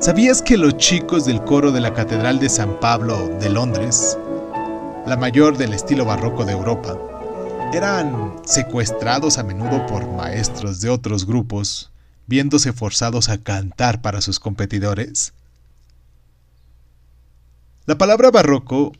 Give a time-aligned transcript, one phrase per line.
[0.00, 4.16] ¿Sabías que los chicos del coro de la Catedral de San Pablo de Londres,
[5.06, 6.98] la mayor del estilo barroco de Europa,
[7.74, 11.92] eran secuestrados a menudo por maestros de otros grupos,
[12.26, 15.34] viéndose forzados a cantar para sus competidores?
[17.84, 18.92] La palabra barroco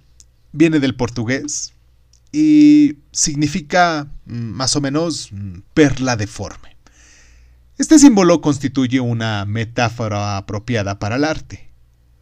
[0.53, 1.73] viene del portugués
[2.30, 6.70] y significa mm, más o menos mm, perla deforme.
[7.81, 11.71] Este símbolo constituye una metáfora apropiada para el arte,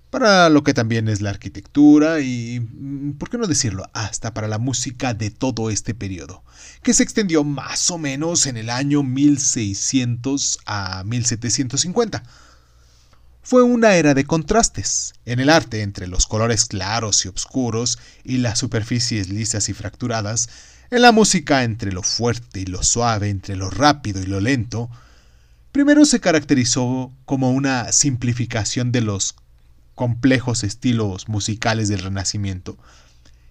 [0.08, 4.46] para lo que también es la arquitectura y, mm, ¿por qué no decirlo?, hasta para
[4.46, 6.44] la música de todo este periodo,
[6.84, 12.22] que se extendió más o menos en el año 1600 a 1750.
[13.42, 18.38] Fue una era de contrastes en el arte entre los colores claros y oscuros y
[18.38, 20.50] las superficies lisas y fracturadas,
[20.92, 24.88] en la música entre lo fuerte y lo suave, entre lo rápido y lo lento,
[25.72, 29.36] Primero se caracterizó como una simplificación de los
[29.94, 32.78] complejos estilos musicales del Renacimiento,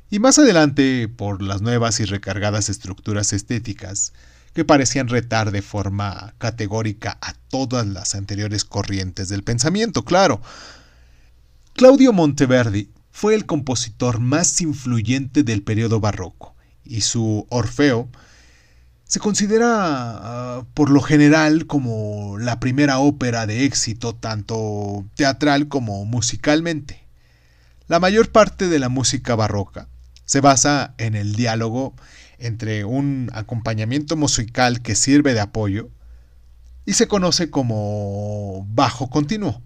[0.10, 4.14] y más adelante por las nuevas y recargadas estructuras estéticas
[4.54, 10.42] que parecían retar de forma categórica a todas las anteriores corrientes del pensamiento, claro.
[11.74, 18.10] Claudio Monteverdi fue el compositor más influyente del periodo barroco, y su Orfeo
[19.08, 26.04] se considera ah, por lo general como la primera ópera de éxito tanto teatral como
[26.06, 27.04] musicalmente.
[27.88, 29.88] La mayor parte de la música barroca
[30.26, 31.96] se basa en el diálogo
[32.38, 35.90] entre un acompañamiento musical que sirve de apoyo
[36.86, 39.62] y se conoce como bajo continuo,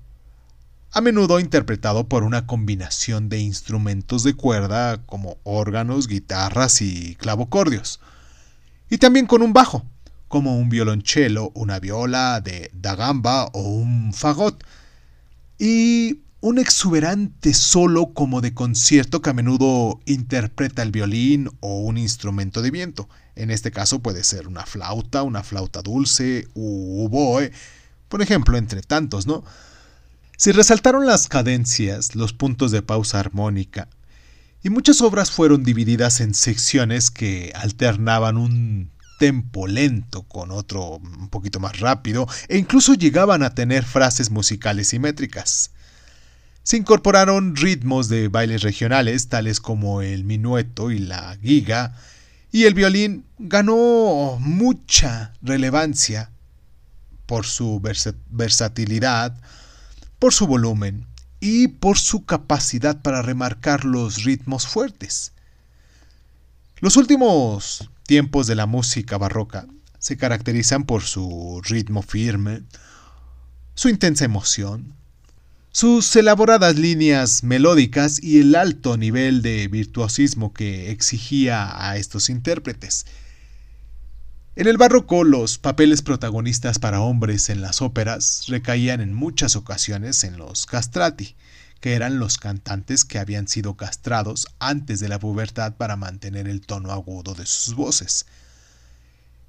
[0.92, 8.00] a menudo interpretado por una combinación de instrumentos de cuerda como órganos, guitarras y clavocordios
[8.92, 9.86] y también con un bajo,
[10.28, 14.61] como un violonchelo, una viola de da gamba o un fagot,
[15.58, 21.97] y un exuberante solo como de concierto que a menudo interpreta el violín o un
[21.97, 23.07] instrumento de viento.
[23.35, 27.53] En este caso puede ser una flauta, una flauta dulce u oboe,
[28.09, 29.46] por ejemplo, entre tantos, ¿no?
[30.35, 33.88] Se resaltaron las cadencias, los puntos de pausa armónica,
[34.64, 41.30] y muchas obras fueron divididas en secciones que alternaban un tempo lento con otro un
[41.30, 45.72] poquito más rápido e incluso llegaban a tener frases musicales simétricas.
[46.64, 51.96] Se incorporaron ritmos de bailes regionales tales como el minueto y la giga,
[52.52, 56.32] y el violín ganó mucha relevancia
[57.26, 57.82] por su
[58.30, 59.40] versatilidad,
[60.20, 61.08] por su volumen,
[61.41, 65.34] y por su capacidad para remarcar los ritmos fuertes.
[66.79, 69.68] Los últimos tiempos de la música barroca
[70.00, 72.63] se caracterizan por su ritmo firme,
[73.74, 74.94] su intensa emoción,
[75.72, 83.06] sus elaboradas líneas melódicas y el alto nivel de virtuosismo que exigía a estos intérpretes.
[84.53, 90.25] En el barroco los papeles protagonistas para hombres en las óperas recaían en muchas ocasiones
[90.25, 91.38] en los castrati,
[91.79, 96.59] que eran los cantantes que habían sido castrados antes de la pubertad para mantener el
[96.59, 98.25] tono agudo de sus voces.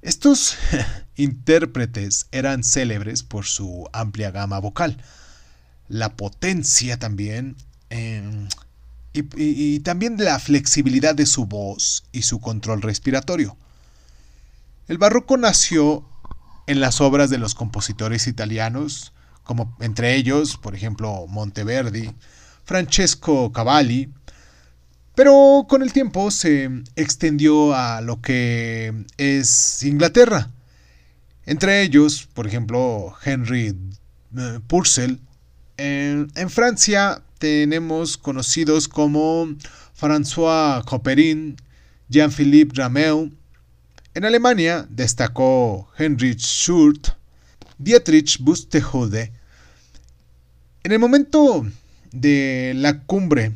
[0.02, 0.54] Estos
[1.16, 5.02] intérpretes eran célebres por su amplia gama vocal,
[5.88, 7.56] la potencia también,
[7.90, 8.46] em,
[9.12, 13.56] y, y también la flexibilidad de su voz y su control respiratorio.
[14.88, 16.04] El barroco nació
[16.66, 19.12] en las obras de los compositores italianos,
[19.44, 22.12] como entre ellos, por ejemplo, Monteverdi,
[22.64, 24.12] Francesco Cavalli,
[25.14, 30.50] pero con el tiempo se extendió a lo que es Inglaterra.
[31.44, 33.76] Entre ellos, por ejemplo, Henry
[34.36, 35.20] eh, Purcell.
[35.76, 39.48] En, Francia tenemos conocidos como
[39.98, 41.56] François Couperin,
[42.08, 43.30] Jean-Philippe Rameau,
[44.14, 47.16] en Alemania destacó Heinrich Schurth,
[47.78, 49.32] Dietrich Buxtehude.
[50.82, 51.66] En el momento
[52.12, 53.52] de la cumbre,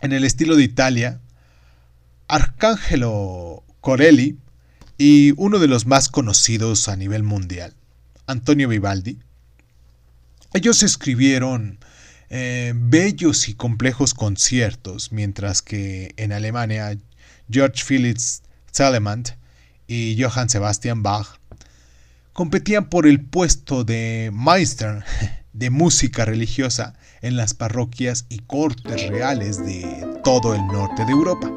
[0.00, 1.20] en el estilo de Italia,
[2.28, 4.38] Arcangelo Corelli
[4.98, 7.74] y uno de los más conocidos a nivel mundial,
[8.26, 9.18] Antonio Vivaldi,
[10.52, 11.78] ellos escribieron
[12.28, 16.96] eh, bellos y complejos conciertos, mientras que en Alemania
[17.50, 19.24] George Philips Telemann
[19.86, 21.38] y Johann Sebastian Bach
[22.32, 25.04] competían por el puesto de Meister
[25.52, 31.50] de música religiosa en las parroquias y cortes reales de todo el norte de Europa.